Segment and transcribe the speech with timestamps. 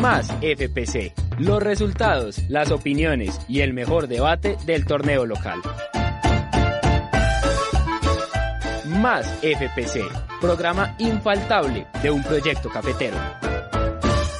[0.00, 1.12] Más FPC.
[1.40, 5.60] Los resultados, las opiniones y el mejor debate del torneo local.
[9.00, 10.04] Más FPC.
[10.40, 13.16] Programa infaltable de un proyecto cafetero.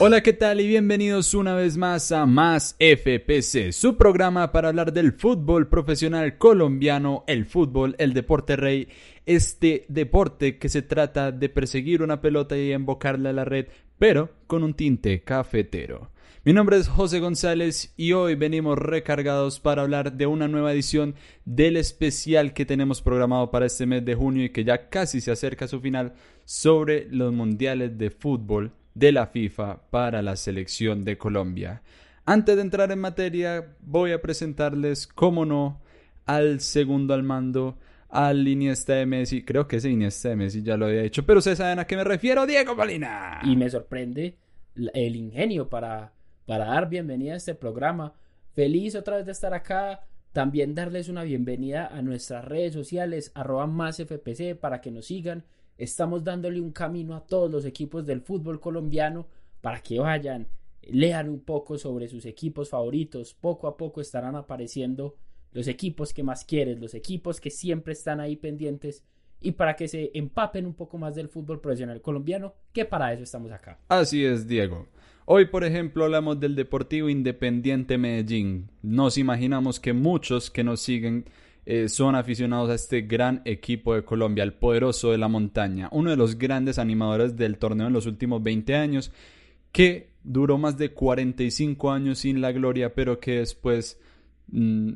[0.01, 0.61] Hola, ¿qué tal?
[0.61, 6.39] Y bienvenidos una vez más a Más FPC, su programa para hablar del fútbol profesional
[6.39, 8.87] colombiano, el fútbol, el deporte rey,
[9.27, 13.67] este deporte que se trata de perseguir una pelota y embocarla a la red,
[13.99, 16.11] pero con un tinte cafetero.
[16.45, 21.15] Mi nombre es José González y hoy venimos recargados para hablar de una nueva edición
[21.45, 25.33] del especial que tenemos programado para este mes de junio y que ya casi se
[25.33, 31.05] acerca a su final sobre los mundiales de fútbol de la FIFA para la selección
[31.05, 31.83] de Colombia.
[32.25, 35.83] Antes de entrar en materia, voy a presentarles, como no,
[36.25, 37.79] al segundo al mando,
[38.09, 39.45] al Iniesta de Messi.
[39.45, 41.97] Creo que ese Iniesta de Messi ya lo había hecho, pero ustedes saben a qué
[41.97, 43.41] me refiero, Diego Molina.
[43.45, 44.37] Y me sorprende
[44.75, 46.13] el ingenio para,
[46.47, 48.15] para dar bienvenida a este programa.
[48.55, 50.05] Feliz otra vez de estar acá.
[50.33, 55.45] También darles una bienvenida a nuestras redes sociales, arroba más FPC, para que nos sigan
[55.79, 59.29] Estamos dándole un camino a todos los equipos del fútbol colombiano
[59.61, 60.49] para que vayan,
[60.83, 63.33] lean un poco sobre sus equipos favoritos.
[63.33, 65.15] Poco a poco estarán apareciendo
[65.53, 69.03] los equipos que más quieres, los equipos que siempre están ahí pendientes
[69.41, 73.23] y para que se empapen un poco más del fútbol profesional colombiano, que para eso
[73.23, 73.79] estamos acá.
[73.89, 74.87] Así es, Diego.
[75.27, 78.71] Hoy, por ejemplo, hablamos del Deportivo Independiente Medellín.
[78.83, 81.27] Nos imaginamos que muchos que nos siguen
[81.67, 86.09] eh, son aficionados a este gran equipo de Colombia, el poderoso de la montaña, uno
[86.09, 89.13] de los grandes animadores del torneo en los últimos 20 años,
[89.71, 94.01] que duró más de 45 años sin la gloria, pero que después
[94.47, 94.93] mm,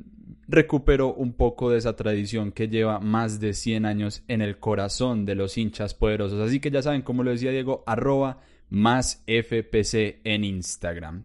[0.49, 5.25] recuperó un poco de esa tradición que lleva más de 100 años en el corazón
[5.25, 6.41] de los hinchas poderosos.
[6.41, 11.25] Así que ya saben, como lo decía Diego, arroba más FPC en Instagram.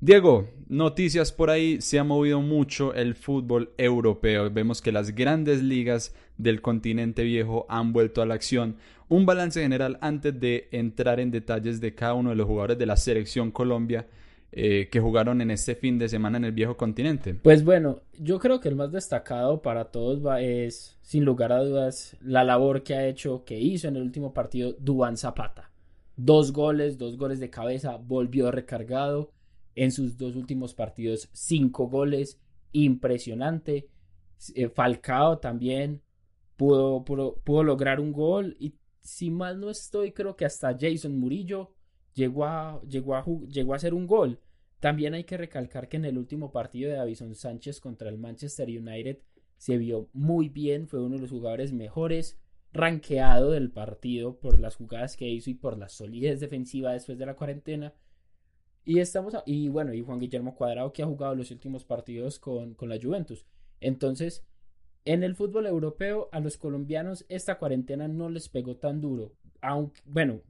[0.00, 4.48] Diego, noticias por ahí, se ha movido mucho el fútbol europeo.
[4.48, 8.76] Vemos que las grandes ligas del continente viejo han vuelto a la acción.
[9.08, 12.86] Un balance general antes de entrar en detalles de cada uno de los jugadores de
[12.86, 14.06] la selección Colombia
[14.50, 17.34] eh, que jugaron en este fin de semana en el viejo continente.
[17.34, 22.16] Pues bueno, yo creo que el más destacado para todos es, sin lugar a dudas,
[22.20, 25.70] la labor que ha hecho, que hizo en el último partido Duan Zapata.
[26.16, 29.32] Dos goles, dos goles de cabeza, volvió recargado
[29.74, 32.40] en sus dos últimos partidos, cinco goles,
[32.72, 33.88] impresionante.
[34.54, 36.02] Eh, Falcao también
[36.56, 41.72] pudo, pudo, lograr un gol y si mal no estoy, creo que hasta Jason Murillo
[42.14, 44.40] llegó a, llegó a, llegó a hacer un gol.
[44.80, 48.68] También hay que recalcar que en el último partido de Davison Sánchez contra el Manchester
[48.68, 49.18] United
[49.56, 52.38] se vio muy bien, fue uno de los jugadores mejores
[52.72, 57.26] ranqueado del partido por las jugadas que hizo y por la solidez defensiva después de
[57.26, 57.94] la cuarentena.
[58.84, 62.74] Y estamos, y bueno, y Juan Guillermo Cuadrado que ha jugado los últimos partidos con,
[62.74, 63.46] con la Juventus.
[63.80, 64.46] Entonces,
[65.04, 69.34] en el fútbol europeo, a los colombianos esta cuarentena no les pegó tan duro.
[69.60, 70.42] Aunque, bueno,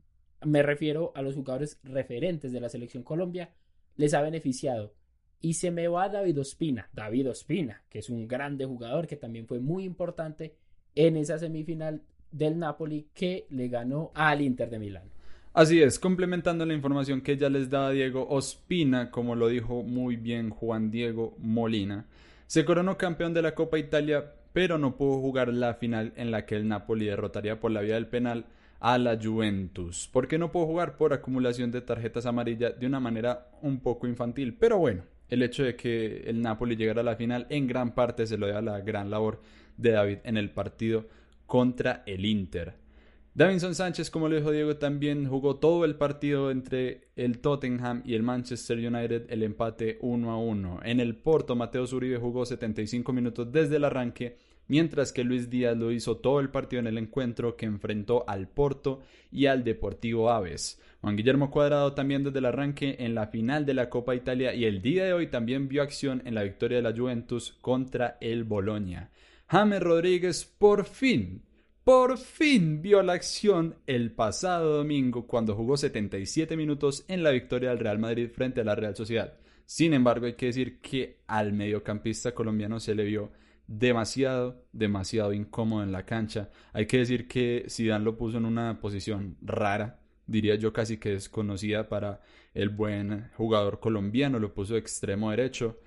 [0.44, 3.50] me refiero a los jugadores referentes de la selección Colombia,
[3.96, 4.94] les ha beneficiado.
[5.40, 9.46] Y se me va David Ospina, David Ospina, que es un grande jugador que también
[9.46, 10.56] fue muy importante
[10.94, 15.10] en esa semifinal del Napoli que le ganó al Inter de Milán.
[15.52, 20.16] Así es, complementando la información que ya les daba Diego Ospina, como lo dijo muy
[20.16, 22.06] bien Juan Diego Molina,
[22.46, 26.46] se coronó campeón de la Copa Italia, pero no pudo jugar la final en la
[26.46, 28.46] que el Napoli derrotaría por la vía del penal
[28.80, 30.08] a la Juventus.
[30.08, 30.96] ¿Por qué no pudo jugar?
[30.96, 34.54] Por acumulación de tarjetas amarillas de una manera un poco infantil.
[34.54, 38.26] Pero bueno, el hecho de que el Napoli llegara a la final en gran parte
[38.26, 39.40] se lo da la gran labor
[39.76, 41.06] de David en el partido
[41.46, 42.74] contra el Inter.
[43.34, 48.14] Davinson Sánchez, como lo dijo Diego, también jugó todo el partido entre el Tottenham y
[48.14, 50.80] el Manchester United, el empate 1 a 1.
[50.82, 54.36] En el Porto, Mateo Zuribe jugó 75 minutos desde el arranque,
[54.68, 58.48] mientras que Luis Díaz lo hizo todo el partido en el encuentro que enfrentó al
[58.48, 59.00] Porto
[59.32, 60.80] y al Deportivo Aves.
[61.00, 64.64] Juan Guillermo Cuadrado también desde el arranque en la final de la Copa Italia y
[64.64, 68.44] el día de hoy también vio acción en la victoria de la Juventus contra el
[68.44, 69.10] Bolonia.
[69.48, 71.42] James Rodríguez por fin
[71.88, 77.70] por fin vio la acción el pasado domingo cuando jugó 77 minutos en la victoria
[77.70, 79.38] del Real Madrid frente a la Real Sociedad.
[79.64, 83.30] Sin embargo, hay que decir que al mediocampista colombiano se le vio
[83.68, 86.50] demasiado, demasiado incómodo en la cancha.
[86.72, 91.10] Hay que decir que Zidane lo puso en una posición rara, diría yo casi que
[91.10, 92.20] desconocida para
[92.54, 95.78] el buen jugador colombiano, lo puso extremo derecho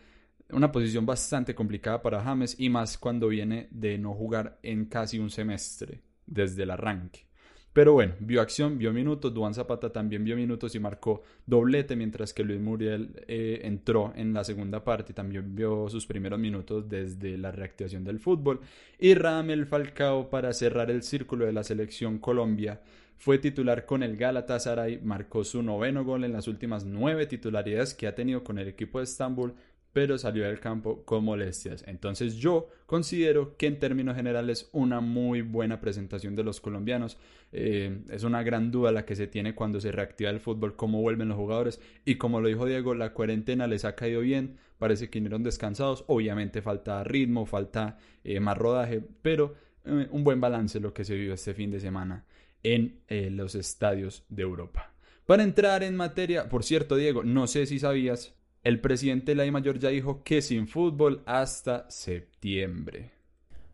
[0.51, 5.19] una posición bastante complicada para James y más cuando viene de no jugar en casi
[5.19, 7.25] un semestre desde el arranque.
[7.73, 12.33] Pero bueno, vio acción, vio minutos, Duan Zapata también vio minutos y marcó doblete, mientras
[12.33, 16.89] que Luis Muriel eh, entró en la segunda parte y también vio sus primeros minutos
[16.89, 18.59] desde la reactivación del fútbol.
[18.99, 22.81] Y Ramel Falcao para cerrar el círculo de la selección Colombia
[23.21, 28.07] fue titular con el Galatasaray, marcó su noveno gol en las últimas nueve titularidades que
[28.07, 29.53] ha tenido con el equipo de Estambul,
[29.93, 31.83] pero salió del campo con molestias.
[31.87, 37.17] Entonces yo considero que en términos generales una muy buena presentación de los colombianos.
[37.51, 41.01] Eh, es una gran duda la que se tiene cuando se reactiva el fútbol, cómo
[41.01, 41.81] vuelven los jugadores.
[42.05, 46.05] Y como lo dijo Diego, la cuarentena les ha caído bien, parece que vinieron descansados.
[46.07, 49.55] Obviamente falta ritmo, falta eh, más rodaje, pero
[49.85, 52.25] eh, un buen balance lo que se vivió este fin de semana
[52.63, 53.01] en
[53.35, 54.93] los estadios de Europa.
[55.25, 59.51] Para entrar en materia, por cierto, Diego, no sé si sabías, el presidente de la
[59.51, 63.11] Mayor ya dijo que sin fútbol hasta septiembre.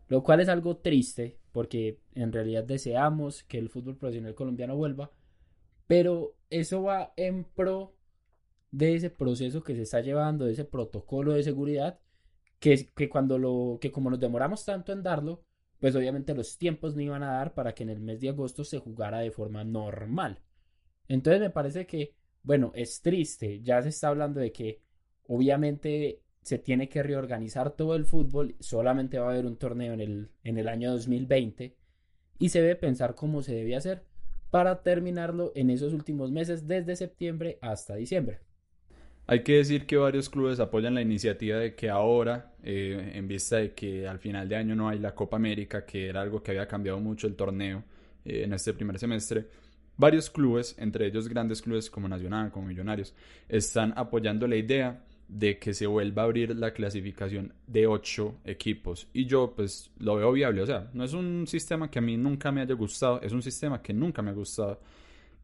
[0.08, 5.10] Lo cual es algo triste porque en realidad deseamos que el fútbol profesional colombiano vuelva,
[5.86, 7.94] pero eso va en pro
[8.70, 12.00] de ese proceso que se está llevando, de ese protocolo de seguridad,
[12.58, 15.42] que, que cuando lo, que como nos demoramos tanto en darlo,
[15.80, 18.64] pues obviamente los tiempos no iban a dar para que en el mes de agosto
[18.64, 20.40] se jugara de forma normal.
[21.06, 22.14] Entonces me parece que
[22.48, 24.80] bueno, es triste, ya se está hablando de que
[25.26, 30.00] obviamente se tiene que reorganizar todo el fútbol, solamente va a haber un torneo en
[30.00, 31.76] el, en el año 2020
[32.38, 34.02] y se debe pensar cómo se debe hacer
[34.50, 38.38] para terminarlo en esos últimos meses desde septiembre hasta diciembre.
[39.26, 43.58] Hay que decir que varios clubes apoyan la iniciativa de que ahora, eh, en vista
[43.58, 46.52] de que al final de año no hay la Copa América, que era algo que
[46.52, 47.84] había cambiado mucho el torneo
[48.24, 49.48] eh, en este primer semestre,
[49.98, 53.12] Varios clubes, entre ellos grandes clubes como Nacional, como Millonarios,
[53.48, 59.08] están apoyando la idea de que se vuelva a abrir la clasificación de ocho equipos.
[59.12, 60.62] Y yo pues lo veo viable.
[60.62, 63.42] O sea, no es un sistema que a mí nunca me haya gustado, es un
[63.42, 64.80] sistema que nunca me ha gustado.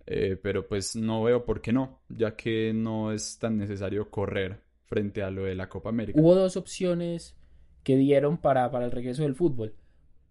[0.07, 4.61] Eh, pero pues no veo por qué no, ya que no es tan necesario correr
[4.85, 6.21] frente a lo de la Copa América.
[6.21, 7.35] Hubo dos opciones
[7.83, 9.75] que dieron para, para el regreso del fútbol.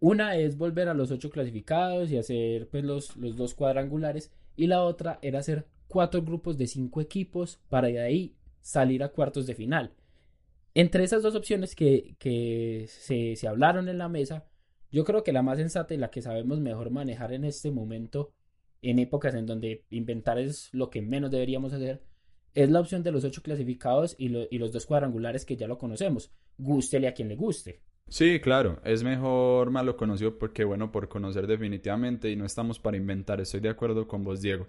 [0.04, 4.34] Una es volver a los ocho clasificados y hacer pues, los, los dos cuadrangulares.
[4.58, 9.14] Y la otra era hacer cuatro grupos de cinco equipos para de ahí salir a
[9.14, 9.94] cuartos de final.
[10.74, 14.46] Entre esas dos opciones que, que se, se, hablaron en la mesa,
[14.92, 18.34] yo creo que la más sensata y la que sabemos mejor manejar en este momento,
[18.82, 22.04] en épocas en donde inventar es lo que menos deberíamos hacer,
[22.54, 25.78] es la opción de los ocho clasificados y, y los dos cuadrangulares que ya lo
[25.78, 26.30] conocemos.
[26.58, 27.80] Gústele a quien le guste.
[28.08, 32.98] Sí, claro, es mejor malo conocido porque bueno por conocer definitivamente y no estamos para
[32.98, 34.68] inventar, estoy de acuerdo con vos, Diego.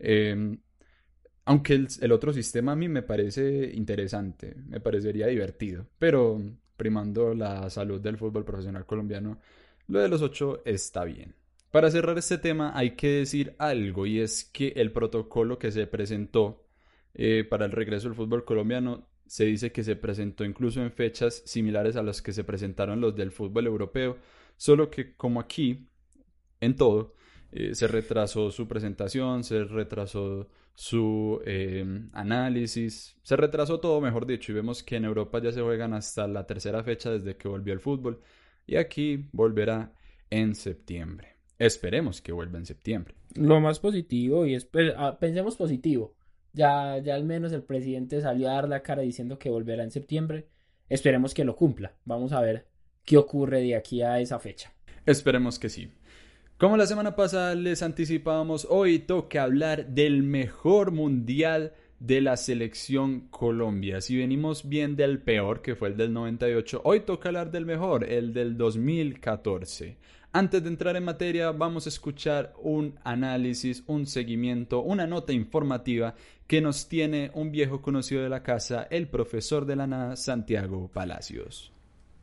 [0.00, 0.58] Em,
[1.44, 6.40] aunque el, otro sistema a mí me parece interesante, me parecería divertido, pero
[6.76, 9.38] primando la salud del fútbol profesional colombiano,
[9.88, 11.34] lo de los ocho está bien.
[11.70, 15.86] Para cerrar este tema hay que decir algo y es que el protocolo que se
[15.86, 16.66] presentó
[17.14, 21.42] eh, para el regreso del fútbol colombiano se dice que se presentó incluso en fechas
[21.46, 24.18] similares a las que se presentaron los del fútbol europeo,
[24.58, 25.88] solo que como aquí,
[26.60, 27.14] en todo,
[27.50, 31.82] eh, se retrasó su presentación, se retrasó su eh,
[32.12, 36.28] análisis, se retrasó todo, mejor dicho, y vemos que en Europa ya se juegan hasta
[36.28, 38.20] la tercera fecha desde que volvió el fútbol,
[38.66, 39.94] y aquí volverá
[40.28, 41.38] en septiembre.
[41.58, 43.14] Esperemos que vuelva en septiembre.
[43.34, 46.18] Lo más positivo, y es, pues, ah, pensemos positivo,
[46.52, 49.90] ya, ya al menos el presidente salió a dar la cara diciendo que volverá en
[49.90, 50.46] septiembre.
[50.88, 51.94] Esperemos que lo cumpla.
[52.04, 52.66] Vamos a ver
[53.04, 54.72] qué ocurre de aquí a esa fecha.
[55.06, 55.90] Esperemos que sí.
[56.58, 63.28] Como la semana pasada les anticipábamos, hoy toca hablar del mejor mundial de la selección
[63.30, 64.00] Colombia.
[64.00, 68.04] Si venimos bien del peor, que fue el del 98, hoy toca hablar del mejor,
[68.04, 69.96] el del 2014.
[70.34, 76.14] Antes de entrar en materia, vamos a escuchar un análisis, un seguimiento, una nota informativa
[76.46, 80.88] que nos tiene un viejo conocido de la casa, el profesor de la nada, Santiago
[80.88, 81.70] Palacios.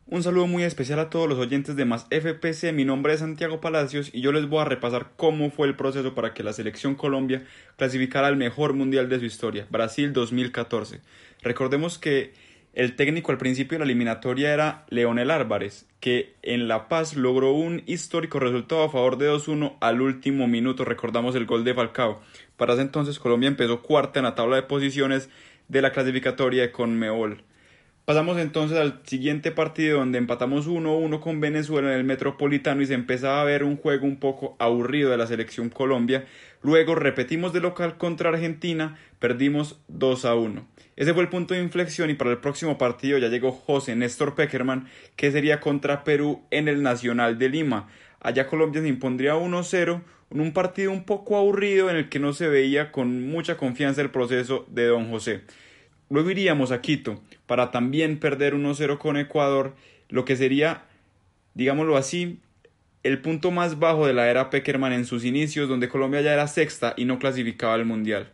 [0.08, 2.72] Un saludo muy especial a todos los oyentes de Más FPC.
[2.72, 6.12] Mi nombre es Santiago Palacios y yo les voy a repasar cómo fue el proceso
[6.12, 7.44] para que la selección Colombia
[7.76, 11.00] clasificara al mejor mundial de su historia, Brasil 2014.
[11.42, 12.32] Recordemos que
[12.72, 17.52] el técnico al principio de la eliminatoria era Leonel Álvarez, que en La Paz logró
[17.52, 20.84] un histórico resultado a favor de 2-1 al último minuto.
[20.84, 22.20] Recordamos el gol de Falcao.
[22.56, 25.30] Para ese entonces Colombia empezó cuarta en la tabla de posiciones
[25.68, 27.42] de la clasificatoria de Conmebol.
[28.10, 32.94] Pasamos entonces al siguiente partido donde empatamos 1-1 con Venezuela en el Metropolitano y se
[32.94, 36.24] empezaba a ver un juego un poco aburrido de la selección Colombia.
[36.60, 40.64] Luego repetimos de local contra Argentina, perdimos 2-1.
[40.96, 44.34] Ese fue el punto de inflexión y para el próximo partido ya llegó José Néstor
[44.34, 47.90] Peckerman, que sería contra Perú en el Nacional de Lima.
[48.18, 50.02] allá Colombia se impondría 1-0
[50.32, 54.02] en un partido un poco aburrido en el que no se veía con mucha confianza
[54.02, 55.42] el proceso de Don José.
[56.10, 59.74] Luego iríamos a Quito para también perder 1-0 con Ecuador,
[60.08, 60.82] lo que sería,
[61.54, 62.40] digámoslo así,
[63.02, 66.48] el punto más bajo de la era Peckerman en sus inicios, donde Colombia ya era
[66.48, 68.30] sexta y no clasificaba al Mundial.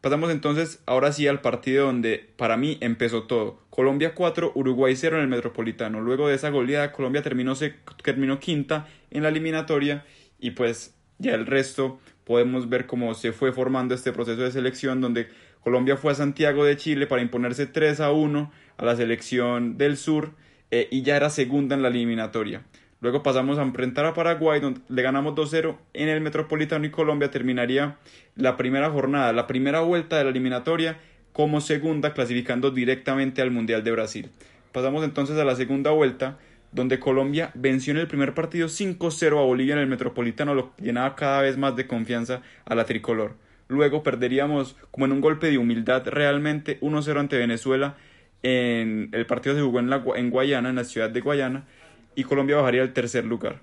[0.00, 3.60] Pasamos entonces ahora sí al partido donde para mí empezó todo.
[3.70, 6.00] Colombia 4, Uruguay 0 en el Metropolitano.
[6.00, 7.54] Luego de esa goleada, Colombia terminó,
[8.02, 10.04] terminó quinta en la eliminatoria
[10.38, 15.00] y pues ya el resto podemos ver cómo se fue formando este proceso de selección
[15.00, 15.28] donde
[15.62, 19.96] Colombia fue a Santiago de Chile para imponerse 3 a 1 a la selección del
[19.96, 20.32] sur
[20.70, 22.62] eh, y ya era segunda en la eliminatoria.
[23.00, 27.30] Luego pasamos a enfrentar a Paraguay, donde le ganamos 2-0 en el Metropolitano y Colombia
[27.30, 27.96] terminaría
[28.36, 30.98] la primera jornada, la primera vuelta de la eliminatoria
[31.32, 34.30] como segunda, clasificando directamente al Mundial de Brasil.
[34.72, 36.38] Pasamos entonces a la segunda vuelta,
[36.72, 40.84] donde Colombia venció en el primer partido 5-0 a Bolivia en el Metropolitano, lo que
[40.84, 43.34] llenaba cada vez más de confianza a la tricolor.
[43.70, 47.96] Luego perderíamos como en un golpe de humildad realmente 1-0 ante Venezuela
[48.42, 51.66] en el partido se jugó en, la, en Guayana, en la ciudad de Guayana
[52.14, 53.60] y Colombia bajaría al tercer lugar.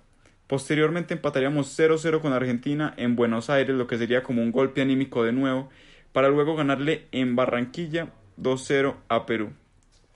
[0.48, 5.24] Posteriormente empataríamos 0-0 con Argentina en Buenos Aires, lo que sería como un golpe anímico
[5.24, 5.70] de nuevo,
[6.14, 8.10] para luego ganarle en Barranquilla
[8.40, 9.52] 2-0 a Perú.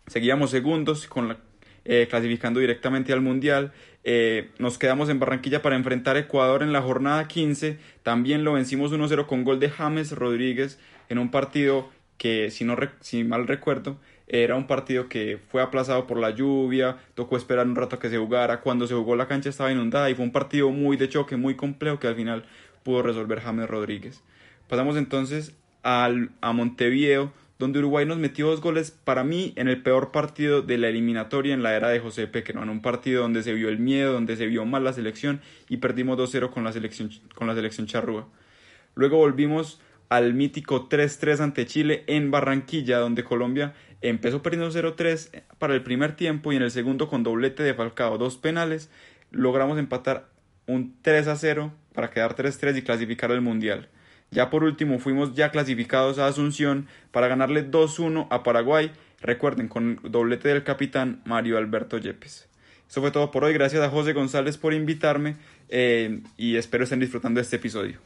[0.07, 1.27] Seguíamos segundos con
[1.85, 3.71] eh, clasificando directamente al Mundial.
[4.03, 7.77] Eh, nos quedamos en Barranquilla para enfrentar a Ecuador en la jornada 15.
[8.03, 12.75] También lo vencimos 1-0 con gol de James Rodríguez en un partido que, si, no,
[12.99, 13.97] si mal recuerdo,
[14.27, 18.09] era un partido que fue aplazado por la lluvia, tocó esperar un rato a que
[18.09, 18.61] se jugara.
[18.61, 21.55] Cuando se jugó la cancha estaba inundada y fue un partido muy de choque, muy
[21.55, 22.45] complejo que al final
[22.83, 24.21] pudo resolver James Rodríguez.
[24.69, 29.83] Pasamos entonces al, a Montevideo, donde Uruguay nos metió dos goles para mí en el
[29.83, 33.43] peor partido de la eliminatoria en la era de José Pequeno, en un partido donde
[33.43, 36.73] se vio el miedo, donde se vio mal la selección y perdimos 2-0 con la
[36.73, 38.27] selección con la selección charrúa.
[38.95, 45.75] Luego volvimos al mítico 3-3 ante Chile en Barranquilla, donde Colombia empezó perdiendo 0-3 para
[45.75, 48.89] el primer tiempo y en el segundo con doblete de Falcao, dos penales,
[49.29, 50.29] logramos empatar
[50.65, 53.87] un 3-0 para quedar 3-3 y clasificar al Mundial.
[54.33, 59.99] Ya por último fuimos ya clasificados a Asunción para ganarle 2-1 a Paraguay, recuerden con
[60.03, 62.47] doblete del capitán Mario Alberto Yepes.
[62.89, 65.35] Eso fue todo por hoy, gracias a José González por invitarme
[65.67, 67.99] eh, y espero estén disfrutando de este episodio.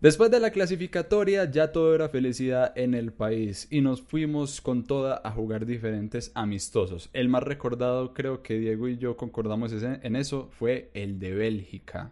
[0.00, 4.84] Después de la clasificatoria ya todo era felicidad en el país y nos fuimos con
[4.84, 7.10] toda a jugar diferentes amistosos.
[7.12, 12.10] El más recordado, creo que Diego y yo concordamos en eso, fue el de Bélgica.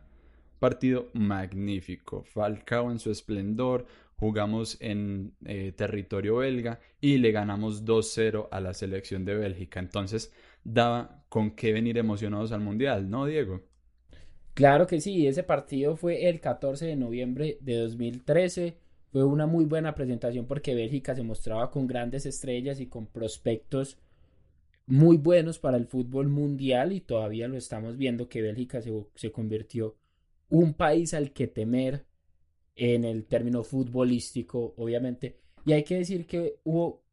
[0.60, 2.22] Partido magnífico.
[2.22, 3.86] Falcao en su esplendor,
[4.16, 9.80] jugamos en eh, territorio belga y le ganamos 2-0 a la selección de Bélgica.
[9.80, 13.62] Entonces daba con qué venir emocionados al Mundial, ¿no, Diego?
[14.52, 18.76] Claro que sí, ese partido fue el 14 de noviembre de 2013.
[19.12, 23.96] Fue una muy buena presentación porque Bélgica se mostraba con grandes estrellas y con prospectos
[24.84, 29.32] muy buenos para el fútbol mundial y todavía lo estamos viendo que Bélgica se, se
[29.32, 29.96] convirtió
[30.50, 32.07] un país al que temer
[32.76, 35.40] en el término futbolístico, obviamente.
[35.64, 37.04] Y hay que decir que hubo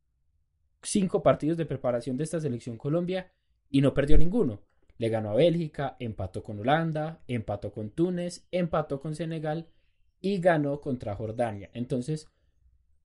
[0.81, 3.31] cinco partidos de preparación de esta selección Colombia
[3.69, 4.61] y no perdió ninguno.
[4.97, 9.67] Le ganó a Bélgica, empató con Holanda, empató con Túnez, empató con Senegal
[10.21, 11.69] y ganó contra Jordania.
[11.73, 12.31] Entonces,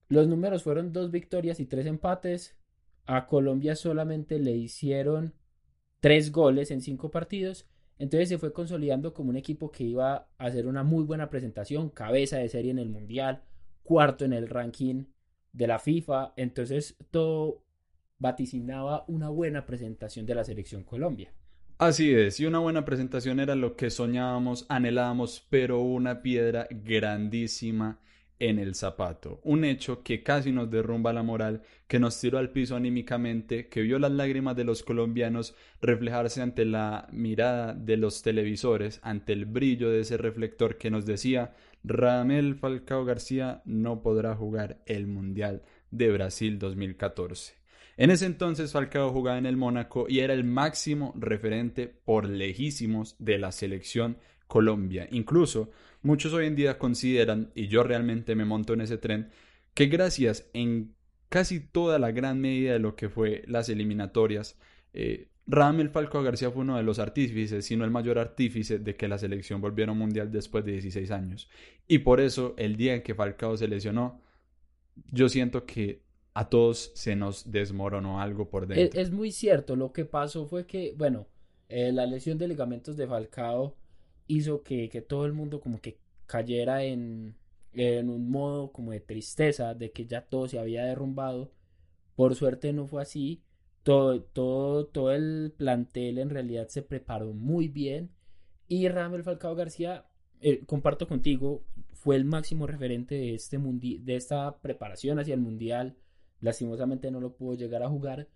[0.08, 2.56] los números fueron dos victorias y tres empates.
[3.04, 5.34] A Colombia solamente le hicieron
[6.00, 7.66] tres goles en cinco partidos.
[7.98, 11.90] Entonces se fue consolidando como un equipo que iba a hacer una muy buena presentación,
[11.90, 13.42] cabeza de serie en el Mundial,
[13.82, 15.04] cuarto en el ranking
[15.52, 16.32] de la FIFA.
[16.36, 17.62] Entonces todo
[18.18, 21.32] vaticinaba una buena presentación de la selección Colombia.
[21.78, 27.98] Así es, y una buena presentación era lo que soñábamos, anhelábamos, pero una piedra grandísima
[28.42, 29.40] en el zapato.
[29.44, 33.82] Un hecho que casi nos derrumba la moral, que nos tiró al piso anímicamente, que
[33.82, 39.44] vio las lágrimas de los colombianos reflejarse ante la mirada de los televisores, ante el
[39.44, 45.62] brillo de ese reflector que nos decía Ramel Falcao García no podrá jugar el Mundial
[45.92, 47.54] de Brasil 2014.
[47.96, 53.14] En ese entonces Falcao jugaba en el Mónaco y era el máximo referente por lejísimos
[53.20, 54.16] de la selección
[54.48, 55.06] Colombia.
[55.12, 55.70] Incluso
[56.02, 59.30] muchos hoy en día consideran, y yo realmente me monto en ese tren,
[59.74, 60.94] que gracias en
[61.28, 64.58] casi toda la gran medida de lo que fue las eliminatorias,
[64.92, 68.96] eh, Ramel Falcao García fue uno de los artífices, si no el mayor artífice, de
[68.96, 71.48] que la selección volviera mundial después de 16 años.
[71.88, 74.20] Y por eso, el día en que Falcao se lesionó,
[75.10, 76.02] yo siento que
[76.34, 79.00] a todos se nos desmoronó algo por dentro.
[79.00, 81.26] Es, muy cierto, lo que pasó fue que, bueno,
[81.68, 83.76] eh, la lesión de ligamentos de Falcao
[84.26, 87.36] hizo que, que todo el mundo como que cayera en,
[87.72, 91.50] en un modo como de tristeza, de que ya todo se había derrumbado.
[92.16, 93.42] Por suerte no fue así.
[93.82, 98.10] Todo, todo, todo el plantel en realidad se preparó muy bien.
[98.68, 100.06] Y Ramel Falcao García,
[100.40, 105.96] eh, comparto contigo, fue el máximo referente de, este de esta preparación hacia el Mundial.
[106.40, 108.28] Lastimosamente no lo pudo llegar a jugar.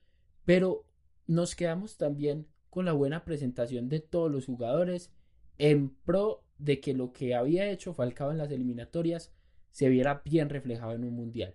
[0.44, 0.84] Pero
[1.26, 5.10] nos quedamos también con la buena presentación de todos los jugadores
[5.58, 9.32] en pro de que lo que había hecho Falcao en las eliminatorias
[9.70, 11.54] se viera bien reflejado en un mundial.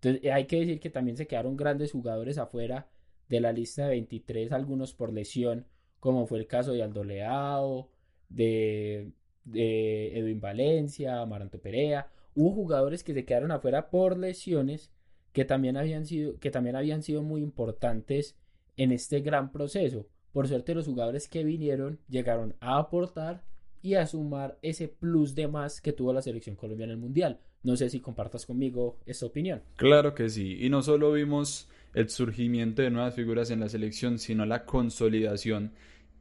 [0.00, 2.88] Entonces hay que decir que también se quedaron grandes jugadores afuera
[3.28, 5.66] de la lista de 23, algunos por lesión,
[6.00, 7.90] como fue el caso de Aldo Leao,
[8.28, 9.12] de,
[9.44, 12.08] de Edwin Valencia, Maranto Perea.
[12.34, 14.90] Hubo jugadores que se quedaron afuera por lesiones
[15.32, 18.36] que también habían sido, que también habían sido muy importantes
[18.76, 20.06] en este gran proceso.
[20.32, 23.42] Por suerte los jugadores que vinieron llegaron a aportar
[23.82, 27.40] y a sumar ese plus de más que tuvo la selección colombiana en el Mundial.
[27.62, 29.62] No sé si compartas conmigo esta opinión.
[29.76, 34.18] Claro que sí, y no solo vimos el surgimiento de nuevas figuras en la selección,
[34.18, 35.72] sino la consolidación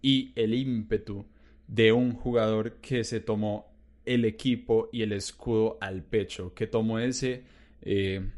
[0.02, 1.26] y el ímpetu
[1.68, 3.68] de un jugador que se tomó
[4.06, 7.44] el equipo y el escudo al pecho, que tomó ese
[7.82, 8.32] eh,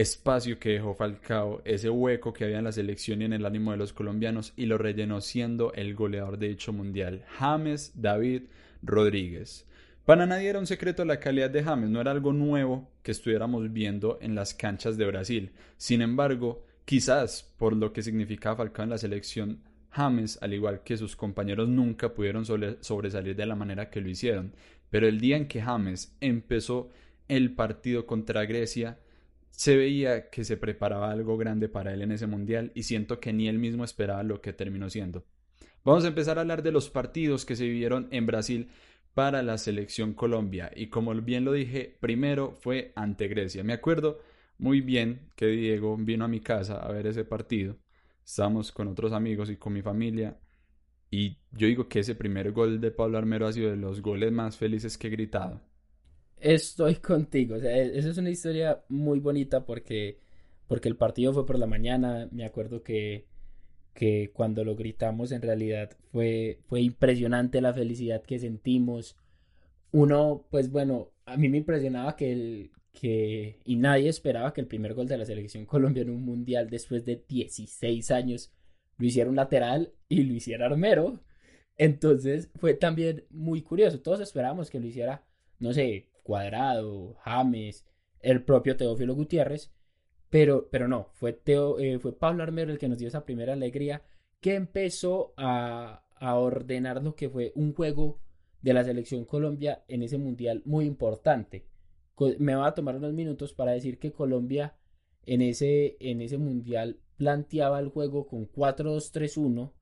[0.00, 3.70] espacio que dejó Falcao, ese hueco que había en la selección y en el ánimo
[3.70, 8.42] de los colombianos y lo rellenó siendo el goleador de dicho mundial, James David
[8.82, 9.66] Rodríguez.
[10.04, 13.72] Para nadie era un secreto la calidad de James, no era algo nuevo que estuviéramos
[13.72, 15.52] viendo en las canchas de Brasil.
[15.76, 20.96] Sin embargo, quizás por lo que significaba Falcao en la selección, James, al igual que
[20.96, 24.52] sus compañeros, nunca pudieron sobresalir de la manera que lo hicieron.
[24.88, 26.90] Pero el día en que James empezó
[27.28, 28.98] el partido contra Grecia,
[29.50, 33.32] se veía que se preparaba algo grande para él en ese mundial y siento que
[33.32, 35.24] ni él mismo esperaba lo que terminó siendo.
[35.84, 38.70] Vamos a empezar a hablar de los partidos que se vivieron en Brasil
[39.14, 43.64] para la selección Colombia y como bien lo dije, primero fue ante Grecia.
[43.64, 44.20] Me acuerdo
[44.58, 47.76] muy bien que Diego vino a mi casa a ver ese partido.
[48.24, 50.38] Estábamos con otros amigos y con mi familia
[51.10, 54.30] y yo digo que ese primer gol de Pablo Armero ha sido de los goles
[54.32, 55.60] más felices que he gritado.
[56.40, 57.56] Estoy contigo.
[57.56, 60.18] O sea, e-, esa es una historia muy bonita porque,
[60.66, 62.28] porque el partido fue por la mañana.
[62.32, 63.26] Me acuerdo que,
[63.94, 69.16] que cuando lo gritamos en realidad fue, fue impresionante la felicidad que sentimos.
[69.92, 74.66] Uno, pues bueno, a mí me impresionaba que el, que, y nadie esperaba que el
[74.66, 78.52] primer gol de la selección colombiana en un mundial después de 16 años
[78.98, 81.20] lo hiciera un lateral y lo hiciera Armero.
[81.76, 84.00] Entonces fue también muy curioso.
[84.00, 85.24] Todos esperábamos que lo hiciera,
[85.58, 87.84] no sé, Cuadrado, James,
[88.20, 89.72] el propio Teófilo Gutiérrez,
[90.28, 93.54] pero, pero no, fue, Teo, eh, fue Pablo Armero el que nos dio esa primera
[93.54, 94.04] alegría
[94.38, 98.20] que empezó a, a ordenar lo que fue un juego
[98.62, 101.66] de la selección Colombia en ese mundial muy importante.
[102.38, 104.76] Me va a tomar unos minutos para decir que Colombia
[105.26, 109.72] en ese, en ese mundial planteaba el juego con 4-2-3-1,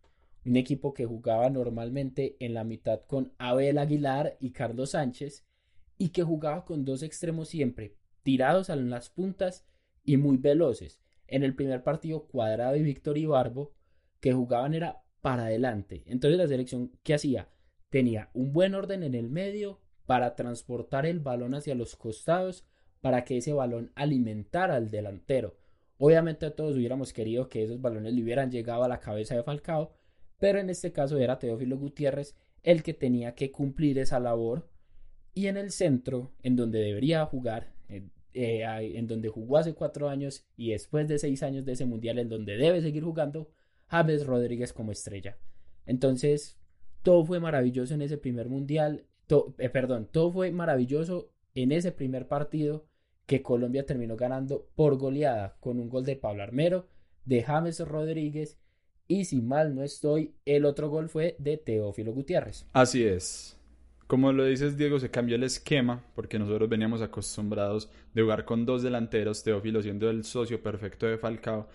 [0.46, 5.44] un equipo que jugaba normalmente en la mitad con Abel Aguilar y Carlos Sánchez,
[5.98, 9.66] y que jugaba con dos extremos siempre, tirados a las puntas
[10.04, 11.00] y muy veloces.
[11.26, 13.74] En el primer partido, Cuadrado y Víctor Ibarbo,
[14.20, 16.04] que jugaban era para adelante.
[16.06, 17.48] Entonces la selección, ¿qué hacía?
[17.90, 22.64] Tenía un buen orden en el medio para transportar el balón hacia los costados,
[23.00, 25.56] para que ese balón alimentara al delantero.
[25.98, 29.92] Obviamente todos hubiéramos querido que esos balones le hubieran llegado a la cabeza de Falcao,
[30.38, 34.68] pero en este caso era Teófilo Gutiérrez el que tenía que cumplir esa labor
[35.38, 40.44] y en el centro, en donde debería jugar, eh, en donde jugó hace cuatro años
[40.56, 43.48] y después de seis años de ese mundial, en donde debe seguir jugando,
[43.86, 45.38] James Rodríguez como estrella.
[45.86, 46.58] Entonces,
[47.04, 49.04] todo fue maravilloso en ese primer mundial,
[49.58, 52.86] eh, perdón, todo fue maravilloso en ese primer partido
[53.26, 56.88] que Colombia terminó ganando por goleada con un gol de Pablo Armero,
[57.26, 58.58] de James Rodríguez
[59.06, 62.66] y si mal no estoy, el otro gol fue de Teófilo Gutiérrez.
[62.72, 63.57] Así es.
[64.08, 68.64] Como lo dices, Diego, se cambió el esquema porque nosotros veníamos acostumbrados de jugar con
[68.64, 71.68] dos delanteros, Teófilo siendo el socio perfecto de Falcao,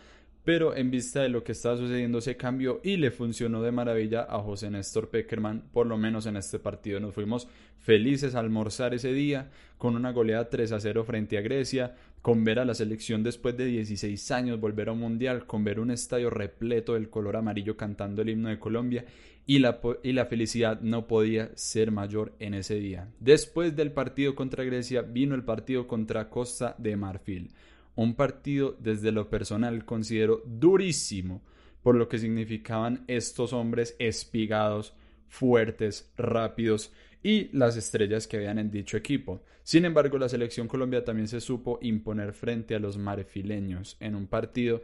[0.43, 4.23] pero en vista de lo que estaba sucediendo se cambió y le funcionó de maravilla
[4.27, 6.99] a José Néstor Peckerman, por lo menos en este partido.
[6.99, 11.41] Nos fuimos felices a almorzar ese día con una goleada 3 a 0 frente a
[11.41, 15.63] Grecia, con ver a la selección después de 16 años volver a un mundial, con
[15.63, 19.05] ver un estadio repleto del color amarillo cantando el himno de Colombia
[19.45, 23.09] y la, y la felicidad no podía ser mayor en ese día.
[23.19, 27.51] Después del partido contra Grecia vino el partido contra Costa de Marfil,
[27.95, 31.41] un partido desde lo personal considero durísimo
[31.83, 34.93] por lo que significaban estos hombres espigados
[35.27, 39.43] fuertes, rápidos y las estrellas que habían en dicho equipo.
[39.63, 44.27] Sin embargo, la selección Colombia también se supo imponer frente a los marfileños en un
[44.27, 44.81] partido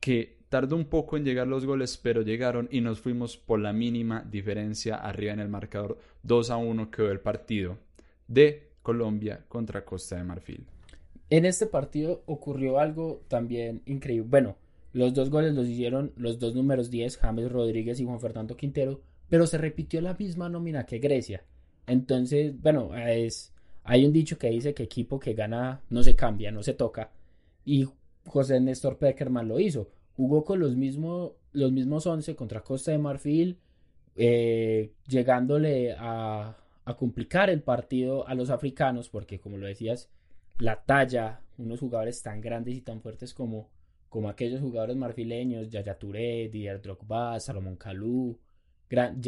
[0.00, 3.72] que tardó un poco en llegar los goles, pero llegaron y nos fuimos por la
[3.72, 7.78] mínima diferencia arriba en el marcador 2 a 1 quedó el partido
[8.28, 10.66] de Colombia contra Costa de Marfil.
[11.28, 14.28] En este partido ocurrió algo también increíble.
[14.28, 14.56] Bueno,
[14.92, 19.00] los dos goles los hicieron los dos números 10, James Rodríguez y Juan Fernando Quintero,
[19.28, 21.44] pero se repitió la misma nómina que Grecia.
[21.86, 23.52] Entonces, bueno, es,
[23.84, 27.10] hay un dicho que dice que equipo que gana no se cambia, no se toca.
[27.64, 27.86] Y
[28.24, 29.90] José Néstor Peckerman lo hizo.
[30.16, 33.58] Jugó con los, mismos los mismos 11 contra Costa de Marfil,
[34.14, 36.56] eh, llegándole a,
[36.98, 40.08] complicar el partido a los africanos, porque como lo decías,
[40.58, 43.70] la talla, unos jugadores tan grandes y tan fuertes como,
[44.08, 48.38] como aquellos jugadores marfileños, Yaya Touré, Didier Drogba, Salomón Kalou,
[48.88, 49.20] Gran,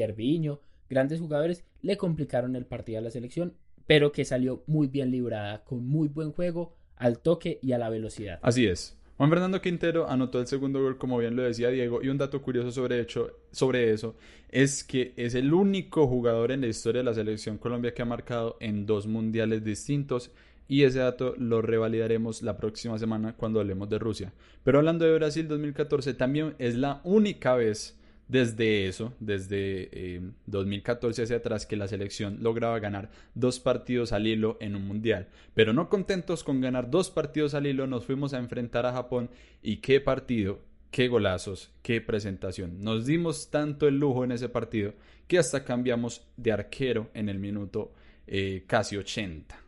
[0.89, 3.55] grandes jugadores, le complicaron el partido a la selección,
[3.87, 7.89] pero que salió muy bien librada, con muy buen juego, al toque y a la
[7.89, 8.39] velocidad.
[8.43, 8.98] Así es.
[9.19, 12.41] Juan Fernando Quintero anotó el segundo gol, como bien lo decía Diego, y un dato
[12.41, 14.15] curioso sobre, hecho, sobre eso
[14.49, 18.05] es que es el único jugador en la historia de la selección Colombia que ha
[18.05, 20.31] marcado en dos mundiales distintos
[20.69, 24.33] y ese dato lo revalidaremos la próxima semana cuando hablemos de Rusia.
[24.63, 27.98] Pero hablando de Brasil 2014, también es la única vez
[28.29, 34.27] desde eso, desde 2014 eh, hacia atrás, que la selección lograba ganar dos partidos al
[34.27, 35.29] hilo en un mundial.
[35.55, 39.31] Pero no contentos con ganar dos partidos al hilo, nos fuimos a enfrentar a Japón
[39.63, 40.61] y qué partido,
[40.91, 42.81] qué golazos, qué presentación.
[42.81, 44.93] Nos dimos tanto el lujo en ese partido
[45.27, 47.93] que hasta cambiamos de arquero en el minuto
[48.27, 49.59] eh, casi 80.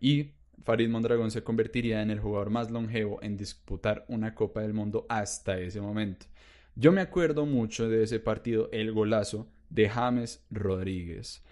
[0.00, 0.30] Y
[0.64, 5.04] Farid Mondragón se convertiría en el jugador más longevo en disputar una Copa del Mundo
[5.08, 6.26] hasta ese momento.
[6.76, 11.44] Yo me acuerdo mucho de ese partido, el golazo de James Rodríguez.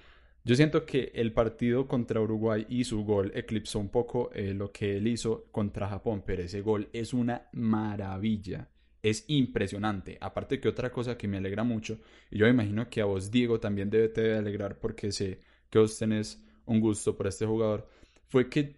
[0.45, 4.73] Yo siento que el partido contra Uruguay y su gol eclipsó un poco eh, lo
[4.73, 8.69] que él hizo contra Japón, pero ese gol es una maravilla.
[9.01, 10.19] Es impresionante.
[10.21, 13.61] Aparte que otra cosa que me alegra mucho, y yo imagino que a vos, Diego,
[13.61, 17.89] también debe te alegrar porque sé que vos tenés un gusto por este jugador,
[18.29, 18.77] fue que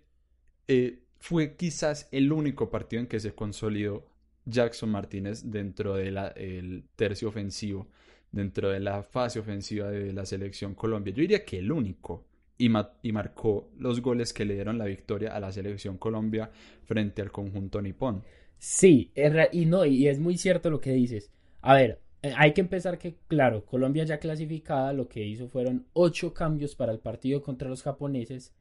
[0.68, 4.13] eh, fue quizás el único partido en que se consolidó
[4.44, 7.88] Jackson Martínez dentro del tercio ofensivo,
[8.30, 11.12] dentro de la fase ofensiva de la selección Colombia.
[11.14, 12.26] Yo diría que el único.
[12.57, 12.70] Y,
[13.02, 16.52] y, marcó los goles que le dieron la victoria a la selección Colombia
[16.85, 18.22] frente al conjunto nipón.
[18.59, 19.12] Sí,
[19.50, 21.33] y no, y es muy cierto lo que dices.
[21.62, 25.88] A ver, eh, hay que empezar que, claro, Colombia ya clasificada, lo que hizo fueron
[25.94, 28.54] ocho cambios para el partido contra los japoneses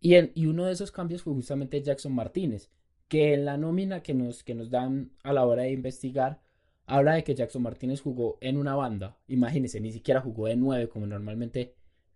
[0.00, 2.70] y, uno de esos cambios fue justamente Jackson Martínez,
[3.08, 6.40] que en la nómina que nos, que nos dan a la hora de investigar,
[6.86, 9.18] habla de que Jackson Martínez jugó en una banda.
[9.28, 11.74] Imagínense, ni siquiera jugó de nueve como normalmente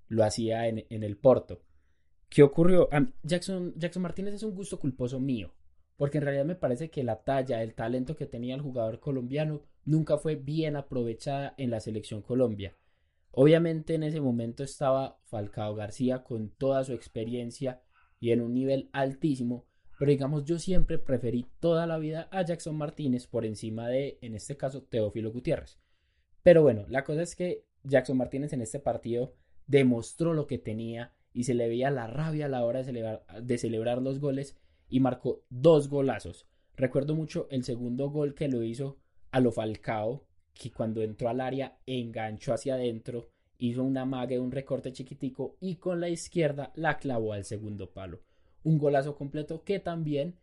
[0.08, 1.62] lo hacía en, el Porto.
[2.28, 2.88] ¿Qué ocurrió?
[3.22, 5.54] Jackson, Jackson Martínez es un gusto culposo mío,
[5.96, 9.62] porque en realidad me parece que la talla, el talento que tenía el jugador colombiano
[9.84, 12.76] nunca fue bien aprovechada en la selección Colombia.
[13.30, 17.82] Obviamente en ese momento estaba Falcao García con toda su experiencia
[18.20, 19.66] y en un nivel altísimo,
[20.02, 24.34] pero digamos yo siempre preferí toda la vida a Jackson Martínez por encima de, en
[24.34, 25.78] este caso, Teófilo Gutiérrez.
[26.42, 29.36] Pero bueno, la cosa es que Jackson Martínez en este partido
[29.68, 34.02] demostró lo que tenía y se le veía la rabia a la hora de celebrar,
[34.02, 34.56] los goles
[34.88, 36.48] y marcó dos golazos.
[36.74, 38.98] Recuerdo mucho el segundo gol que lo hizo
[39.30, 44.50] a lo Falcao, que cuando entró al área enganchó hacia adentro, hizo una mague, un
[44.50, 48.24] recorte chiquitico y con la izquierda la clavó al segundo palo.
[48.64, 50.36] Un golazo completo que también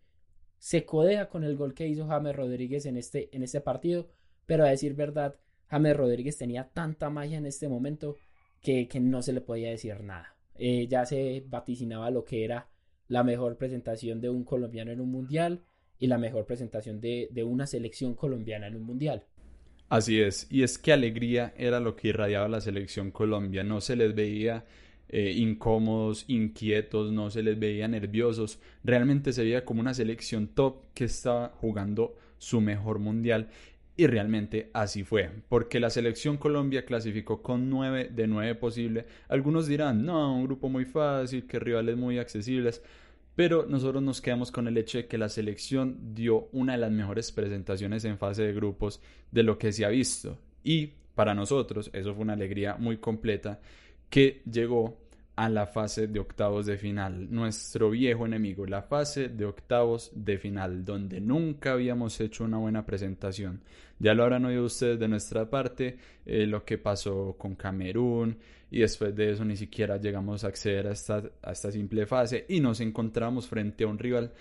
[0.57, 4.09] se codea con el gol que hizo James Rodríguez en este, en este partido,
[4.45, 5.35] pero a decir verdad,
[5.67, 8.17] James Rodríguez tenía tanta magia en este momento
[8.61, 10.35] que, que no se le podía decir nada.
[10.55, 12.67] Eh, ya se vaticinaba lo que era
[13.07, 15.63] la mejor presentación de un colombiano en un mundial
[15.97, 19.25] y la mejor presentación de, de una selección colombiana en un mundial.
[19.87, 23.95] Así es, y es que alegría era lo que irradiaba la selección Colombia, no se
[23.95, 24.65] les veía
[25.09, 30.93] eh, incómodos, inquietos, no se les veía nerviosos, realmente se veía como una selección top
[30.93, 33.49] que estaba jugando su mejor mundial
[33.99, 39.05] y realmente así fue, porque la selección Colombia clasificó con 9 de 9 posible.
[39.27, 42.81] Algunos dirán, no, un grupo muy fácil, que rivales muy accesibles.
[43.35, 46.91] Pero nosotros nos quedamos con el hecho de que la selección dio una de las
[46.91, 50.37] mejores presentaciones en fase de grupos de lo que se ha visto.
[50.63, 53.59] Y para nosotros eso fue una alegría muy completa
[54.09, 54.97] que llegó
[55.35, 60.37] a la fase de octavos de final, nuestro viejo enemigo, la fase de octavos de
[60.37, 63.61] final, donde nunca habíamos hecho una buena presentación.
[63.99, 68.37] Ya lo habrán oído ustedes de nuestra parte, eh, lo que pasó con Camerún,
[68.69, 72.45] y después de eso ni siquiera llegamos a acceder a esta, a esta simple fase
[72.49, 74.31] y nos encontramos frente a un rival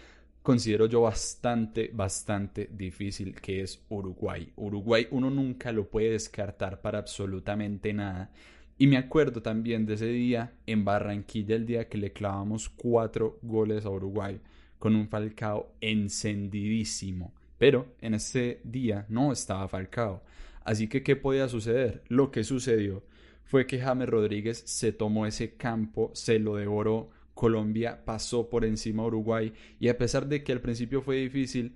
[0.42, 4.50] considero yo bastante, bastante difícil, que es Uruguay.
[4.56, 8.30] Uruguay uno nunca lo puede descartar para absolutamente nada.
[8.80, 13.40] Y me acuerdo también de ese día en Barranquilla, el día que le clavamos cuatro
[13.42, 14.40] goles a Uruguay,
[14.78, 17.34] con un Falcao encendidísimo.
[17.58, 20.22] Pero en ese día no estaba Falcao.
[20.64, 22.04] Así que, ¿qué podía suceder?
[22.06, 23.02] Lo que sucedió
[23.42, 27.10] fue que James Rodríguez se tomó ese campo, se lo devoró.
[27.34, 31.74] Colombia pasó por encima a Uruguay y a pesar de que al principio fue difícil,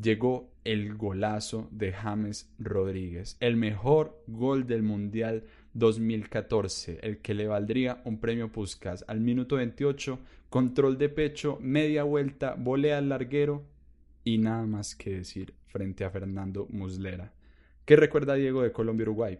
[0.00, 7.46] llegó el golazo de James Rodríguez, el mejor gol del Mundial 2014, el que le
[7.46, 9.04] valdría un premio Puskas.
[9.08, 13.64] Al minuto 28, control de pecho, media vuelta, volea al larguero
[14.22, 17.32] y nada más que decir frente a Fernando Muslera.
[17.84, 19.38] ¿Qué recuerda Diego de Colombia-Uruguay?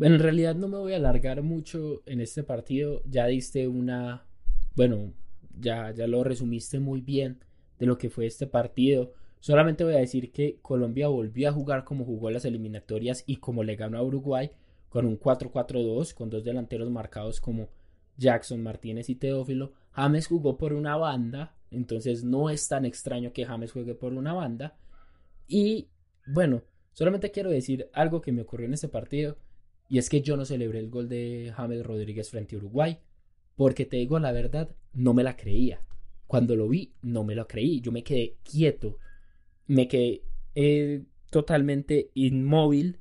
[0.00, 3.02] En realidad no me voy a alargar mucho en este partido.
[3.06, 4.26] Ya diste una,
[4.74, 5.12] bueno,
[5.58, 7.38] ya, ya lo resumiste muy bien
[7.78, 9.14] de lo que fue este partido.
[9.38, 13.64] Solamente voy a decir que Colombia volvió a jugar como jugó las eliminatorias y como
[13.64, 14.50] le ganó a Uruguay
[14.90, 17.70] con un 4-4-2 con dos delanteros marcados como
[18.18, 19.72] Jackson, Martínez y Teófilo.
[19.92, 24.34] James jugó por una banda, entonces no es tan extraño que James juegue por una
[24.34, 24.76] banda.
[25.48, 25.88] Y
[26.26, 29.38] bueno, solamente quiero decir algo que me ocurrió en este partido
[29.88, 32.98] y es que yo no celebré el gol de James Rodríguez frente a Uruguay
[33.56, 35.82] porque te digo la verdad, no me la creía.
[36.26, 37.80] Cuando lo vi, no me lo creí.
[37.80, 38.98] Yo me quedé quieto,
[39.66, 40.22] me quedé
[40.54, 42.99] eh, totalmente inmóvil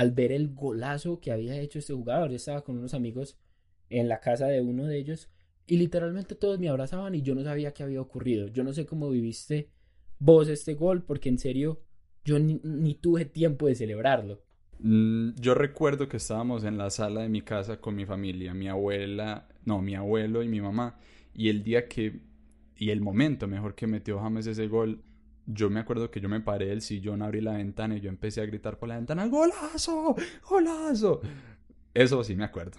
[0.00, 2.30] al ver el golazo que había hecho este jugador.
[2.30, 3.38] Yo estaba con unos amigos
[3.90, 5.30] en la casa de uno de ellos
[5.66, 8.48] y literalmente todos me abrazaban y yo no sabía qué había ocurrido.
[8.48, 9.68] Yo no sé cómo viviste
[10.18, 11.82] vos este gol porque en serio
[12.24, 14.42] yo ni, tuve tiempo de celebrarlo.
[14.78, 18.68] Mm, yo recuerdo que estábamos en la sala de mi casa con mi familia, mi
[18.68, 20.98] abuela, no, mi abuelo y mi mamá,
[21.34, 22.22] y el día que,
[22.74, 25.02] y el momento mejor que metió James ese gol,
[25.52, 28.40] yo me acuerdo que yo me paré del sillón, abrí la ventana y yo empecé
[28.40, 30.16] a gritar por la ventana, ¡Golazo!
[30.48, 31.20] ¡Golazo!
[31.92, 32.78] Eso sí me acuerdo.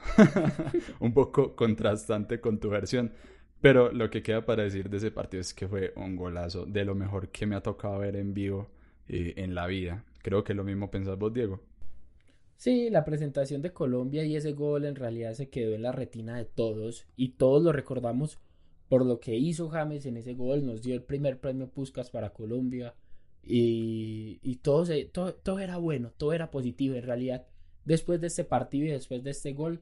[1.00, 3.12] un poco contrastante con tu versión.
[3.60, 6.84] Pero lo que queda para decir de ese partido es que fue un golazo de
[6.84, 8.70] lo mejor que me ha tocado ver en vivo
[9.08, 10.04] eh, en la vida.
[10.24, 11.62] Creo que lo mismo pensás vos, Diego.
[12.56, 16.38] Sí, la presentación de Colombia y ese gol en realidad se quedó en la retina
[16.38, 18.40] de todos y todos lo recordamos
[18.92, 22.34] por lo que hizo James en ese gol, nos dio el primer premio Puskas para
[22.34, 22.94] Colombia
[23.42, 24.86] y, y todo,
[25.42, 27.48] todo, era bueno, todo era positivo en realidad.
[27.86, 29.82] Después de este partido y después de este gol,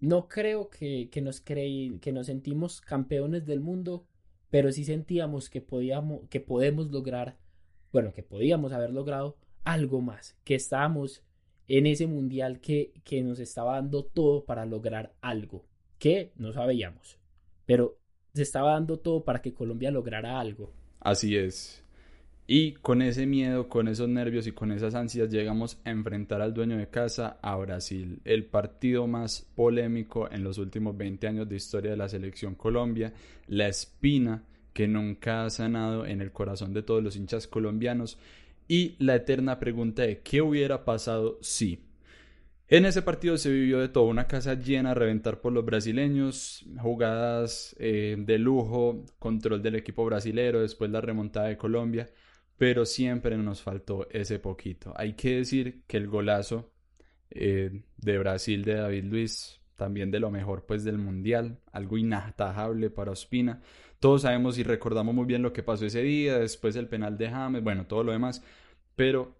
[0.00, 4.04] no creo que, que nos, creí, que nos sentimos campeones del mundo,
[4.50, 7.38] pero sí sentíamos que, podíamos, que podemos lograr,
[7.92, 11.22] bueno, que podíamos haber logrado algo más, que estábamos
[11.68, 15.66] en ese mundial que, que nos estaba dando todo para lograr algo,
[16.00, 17.16] que no sabíamos.
[17.64, 17.99] Pero
[18.34, 20.72] se estaba dando todo para que Colombia lograra algo.
[21.00, 21.82] Así es.
[22.52, 26.52] Y con ese miedo, con esos nervios y con esas ansias llegamos a enfrentar al
[26.52, 31.54] dueño de casa a Brasil, el partido más polémico en los últimos 20 años de
[31.54, 33.12] historia de la selección Colombia,
[33.46, 38.18] la espina que nunca ha sanado en el corazón de todos los hinchas colombianos
[38.66, 41.78] y la eterna pregunta de qué hubiera pasado si.
[42.72, 46.64] En ese partido se vivió de todo, una casa llena a reventar por los brasileños,
[46.78, 52.08] jugadas eh, de lujo, control del equipo brasilero, después la remontada de Colombia,
[52.56, 54.92] pero siempre nos faltó ese poquito.
[54.96, 56.70] Hay que decir que el golazo
[57.30, 62.88] eh, de Brasil de David Luis, también de lo mejor pues del Mundial, algo inatajable
[62.88, 63.62] para Ospina.
[63.98, 67.30] Todos sabemos y recordamos muy bien lo que pasó ese día, después el penal de
[67.30, 68.44] James, bueno, todo lo demás,
[68.94, 69.39] pero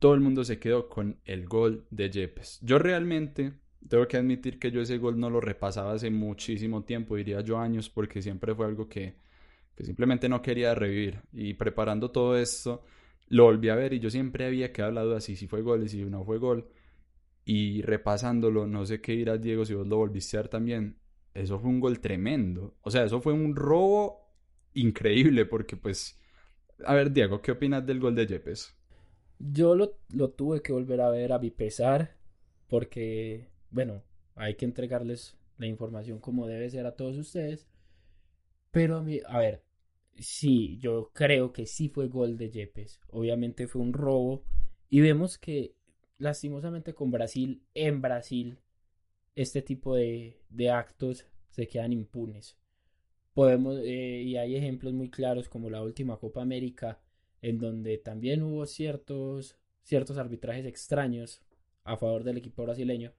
[0.00, 2.58] todo el mundo se quedó con el gol de Yepes.
[2.62, 3.52] Yo realmente
[3.86, 7.58] tengo que admitir que yo ese gol no lo repasaba hace muchísimo tiempo, diría yo
[7.58, 9.16] años, porque siempre fue algo que,
[9.78, 11.20] simplemente no quería revivir.
[11.32, 12.82] Y preparando todo esto,
[13.28, 15.84] lo volví a ver y yo siempre había quedado la duda si, si fue gol
[15.84, 16.66] y si no fue gol.
[17.44, 20.96] Y repasándolo, no sé qué dirás, Diego, si vos lo volviste a ver también.
[21.34, 22.74] Eso fue un gol tremendo.
[22.80, 24.32] O sea, eso fue un robo
[24.72, 26.18] increíble, porque pues.
[26.86, 28.79] A ver, Diego, ¿qué opinas del gol de Yepes?
[29.40, 32.16] Yo lo, lo tuve que volver a ver a mi pesar
[32.68, 34.02] porque, bueno,
[34.36, 37.66] hay que entregarles la información como debe ser a todos ustedes.
[38.70, 39.62] Pero a mí, a ver,
[40.18, 43.00] sí, yo creo que sí fue gol de Yepes.
[43.08, 44.44] Obviamente fue un robo.
[44.88, 45.74] Y vemos que
[46.18, 48.58] lastimosamente con Brasil, en Brasil,
[49.36, 52.58] este tipo de, de actos se quedan impunes.
[53.34, 57.00] Podemos, eh, y hay ejemplos muy claros como la última Copa América,
[57.42, 61.42] en donde también hubo ciertos, ciertos arbitrajes extraños
[61.84, 63.12] a favor del equipo brasileño.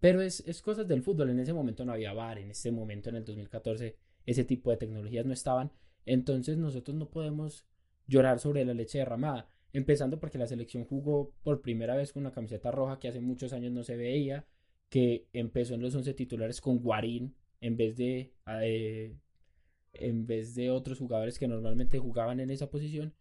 [0.00, 1.30] Pero es, es cosas del fútbol.
[1.30, 4.76] En ese momento no había VAR, en ese momento, en el 2014, ese tipo de
[4.76, 5.72] tecnologías no estaban.
[6.04, 7.64] Entonces nosotros no podemos
[8.06, 9.48] llorar sobre la leche derramada.
[9.72, 13.52] Empezando porque la selección jugó por primera vez con una camiseta roja que hace muchos
[13.52, 14.46] años no se veía,
[14.88, 19.16] que empezó en los 11 titulares con Guarín en vez de eh,
[19.94, 23.14] en vez de otros jugadores que normalmente jugaban en esa posición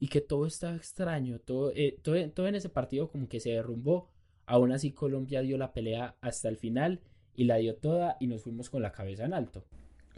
[0.00, 3.50] y que todo estaba extraño, todo, eh, todo, todo en ese partido como que se
[3.50, 4.10] derrumbó.
[4.46, 7.00] Aún así Colombia dio la pelea hasta el final
[7.34, 9.64] y la dio toda y nos fuimos con la cabeza en alto.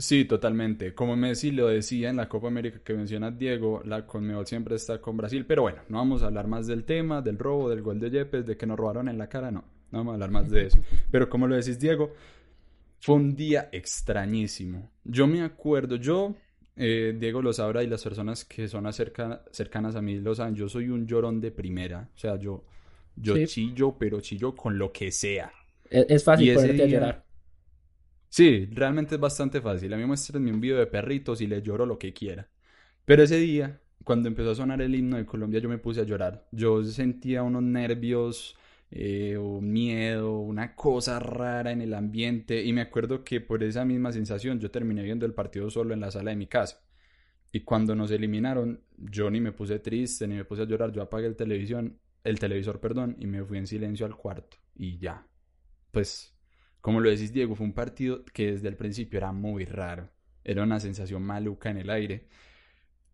[0.01, 0.95] Sí, totalmente.
[0.95, 4.99] Como Messi lo decía en la Copa América que menciona Diego, la Conmebol siempre está
[4.99, 5.45] con Brasil.
[5.47, 8.47] Pero bueno, no vamos a hablar más del tema, del robo, del gol de Yepes,
[8.47, 9.65] de que nos robaron en la cara, no.
[9.91, 10.79] No vamos a hablar más de eso.
[11.11, 12.15] Pero como lo decís, Diego,
[12.99, 14.91] fue un día extrañísimo.
[15.05, 16.35] Yo me acuerdo, yo,
[16.83, 20.67] eh, Diego lo sabrá y las personas que son cercanas a mí lo saben, yo
[20.67, 22.09] soy un llorón de primera.
[22.15, 22.65] O sea, yo,
[23.17, 25.53] yo chillo, pero chillo con lo que sea.
[25.91, 27.25] Es, fácil ponerte a llorar.
[28.31, 29.93] Sí, realmente es bastante fácil.
[29.93, 32.49] A mí muéstrenme un video de perritos y le lloro lo que quiera.
[33.05, 36.05] Pero ese día, cuando empezó a sonar el himno de Colombia, yo me puse a
[36.05, 36.49] llorar.
[36.51, 38.57] Yo sentía unos nervios,
[38.91, 42.63] eh, un miedo, una cosa rara en el ambiente.
[42.65, 46.01] Y me acuerdo que por esa misma sensación yo terminé viendo el partido solo en
[46.01, 46.83] la sala de mi casa.
[47.53, 50.93] Y cuando nos eliminaron, yo ni me puse triste, ni me puse a llorar.
[50.93, 54.57] Yo apagué el televisión, el televisor, perdón, y me fui en silencio al cuarto.
[54.75, 55.27] Y ya.
[55.91, 56.37] Pues
[56.81, 60.11] como lo decís, Diego, fue un partido que desde el principio era muy raro.
[60.43, 62.29] Era una sensación maluca en el aire.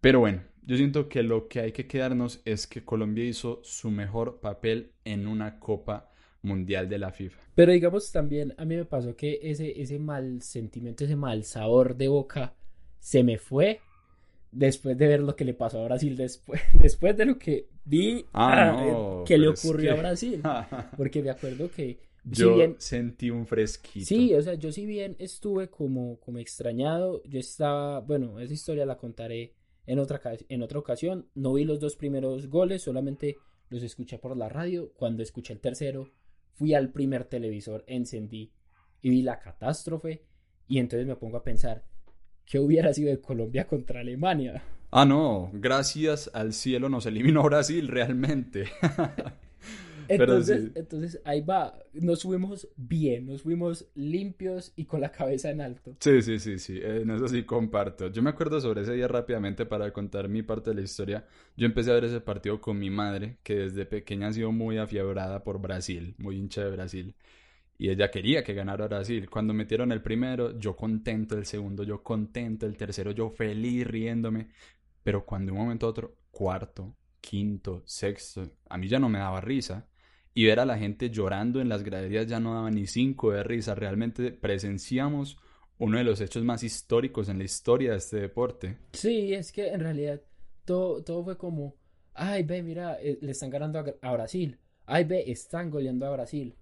[0.06, 3.90] Pero bueno, yo siento que lo que hay que quedarnos es que Colombia hizo su
[3.90, 7.40] mejor papel en una Copa Mundial de la FIFA.
[7.56, 11.96] Pero digamos también, a mí me pasó que ese, ese mal sentimiento, ese mal sabor
[11.96, 12.54] de boca
[13.00, 13.80] se me fue
[14.52, 18.24] después de ver lo que le pasó a Brasil, después, después de lo que vi
[18.32, 20.40] ah, ah, que le ocurrió a Brasil.
[20.96, 24.06] Porque me acuerdo que yo sentí un fresquito.
[24.06, 28.86] Sí, o sea, yo si bien estuve como, como extrañado, yo estaba, bueno, esa historia
[28.86, 29.56] la contaré
[29.87, 31.29] en otra, en otra ocasión.
[31.35, 33.37] No vi los dos primeros goles, solamente
[33.68, 34.92] los escuché por la radio.
[34.94, 36.11] Cuando escuché el tercero,
[36.55, 38.53] fui al primer televisor, encendí
[39.01, 40.25] y vi la catástrofe.
[40.68, 41.85] Y entonces me pongo a pensar,
[42.44, 44.62] ¿qué hubiera sido de Colombia contra Alemania?
[44.90, 48.64] Ah, no, gracias al cielo nos eliminó Brasil realmente.
[50.08, 55.60] Entonces, entonces ahí va, nos fuimos bien, nos fuimos limpios y con la cabeza en
[55.60, 55.96] alto.
[56.00, 58.08] Sí, sí, sí, sí, en eso sí comparto.
[58.10, 61.26] Yo me acuerdo sobre ese día rápidamente para contar mi parte de la historia.
[61.56, 64.78] Yo empecé a ver ese partido con mi madre, que desde pequeña ha sido muy
[64.78, 67.14] afiebrada por Brasil, muy hincha de Brasil.
[67.78, 69.28] Y ella quería que ganara Brasil.
[69.28, 74.48] Cuando metieron el primero, yo contento, el segundo yo contento, el tercero yo feliz riéndome.
[75.02, 79.18] Pero cuando de un momento a otro, cuarto, quinto, sexto, a mí ya no me
[79.18, 79.86] daba risa
[80.37, 83.42] y ver a la gente llorando en las graderías ya no daba ni cinco de
[83.42, 83.75] risa.
[83.75, 85.38] Realmente presenciamos
[85.79, 88.77] uno de los hechos más históricos en la historia de este deporte.
[88.92, 90.20] Sí, es que en realidad
[90.66, 91.75] todo, todo fue como,
[92.12, 94.59] ay, ve, mira, eh, le están ganando a, Brasil.
[94.85, 96.55] Ay, ve, están goleando a Brasil.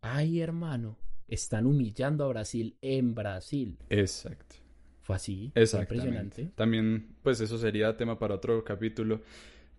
[0.00, 0.98] Ay, hermano,
[1.28, 3.78] están humillando a Brasil en Brasil.
[3.90, 4.56] Exacto.
[5.02, 5.52] Fue así.
[5.54, 6.50] Impresionante.
[6.56, 9.20] También, pues eso sería tema para otro capítulo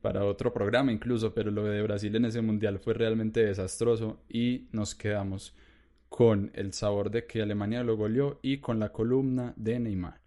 [0.05, 4.67] para otro programa incluso, pero lo de Brasil en ese mundial fue realmente desastroso y
[4.71, 5.55] nos quedamos
[6.09, 10.21] con el sabor de que Alemania lo goleó y con la columna de Neymar.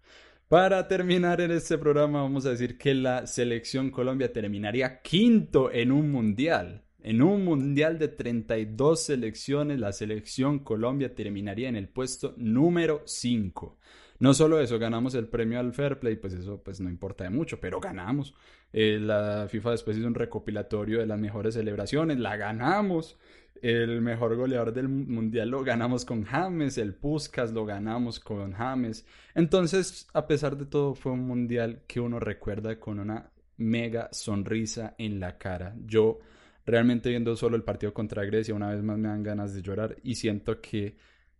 [0.49, 5.93] Para terminar en este programa vamos a decir que la selección Colombia terminaría quinto en
[5.93, 6.83] un mundial.
[7.01, 13.77] En un mundial de 32 selecciones, la selección Colombia terminaría en el puesto número 5.
[14.19, 17.29] No solo eso, ganamos el premio al Fair Play, pues eso pues no importa de
[17.29, 18.33] mucho, pero ganamos.
[18.73, 23.17] Eh, la FIFA después hizo un recopilatorio de las mejores celebraciones, la ganamos.
[23.61, 29.05] El mejor goleador del mundial lo ganamos con James, el Puskas lo ganamos con James.
[29.35, 34.95] Entonces, a pesar de todo, fue un mundial que uno recuerda con una mega sonrisa
[34.97, 35.75] en la cara.
[35.85, 36.19] Yo
[36.65, 39.97] realmente viendo solo el partido contra Grecia, una vez más me dan ganas de llorar
[40.03, 40.95] y siento que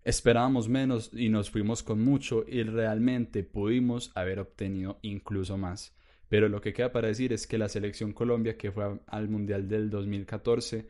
[0.09, 5.95] Esperábamos menos y nos fuimos con mucho y realmente pudimos haber obtenido incluso más.
[6.29, 9.67] Pero lo que queda para decir es que la selección Colombia que fue al Mundial
[9.67, 10.89] del 2014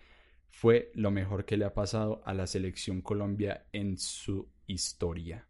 [0.52, 5.49] fue lo mejor que le ha pasado a la selección Colombia en su historia.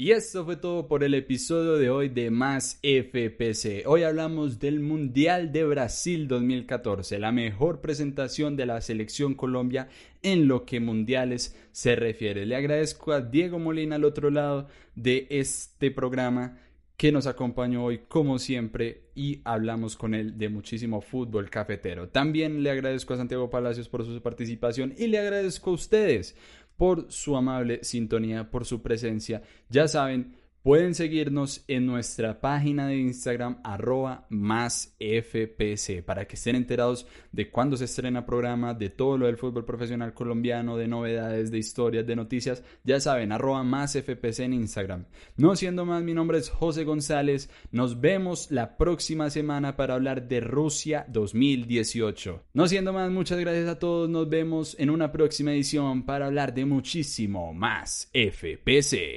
[0.00, 3.82] Y esto fue todo por el episodio de hoy de Más FPC.
[3.84, 9.88] Hoy hablamos del Mundial de Brasil 2014, la mejor presentación de la selección Colombia
[10.22, 12.46] en lo que mundiales se refiere.
[12.46, 16.60] Le agradezco a Diego Molina al otro lado de este programa
[16.96, 22.08] que nos acompañó hoy como siempre y hablamos con él de muchísimo fútbol cafetero.
[22.08, 26.36] También le agradezco a Santiago Palacios por su participación y le agradezco a ustedes
[26.78, 29.42] por su amable sintonía, por su presencia.
[29.68, 30.36] Ya saben,
[30.68, 37.50] Pueden seguirnos en nuestra página de Instagram arroba más FPC para que estén enterados de
[37.50, 42.06] cuándo se estrena programa, de todo lo del fútbol profesional colombiano, de novedades, de historias,
[42.06, 42.62] de noticias.
[42.84, 45.06] Ya saben, arroba más FPC en Instagram.
[45.38, 47.48] No siendo más, mi nombre es José González.
[47.72, 52.44] Nos vemos la próxima semana para hablar de Rusia 2018.
[52.52, 54.10] No siendo más, muchas gracias a todos.
[54.10, 59.16] Nos vemos en una próxima edición para hablar de muchísimo más FPC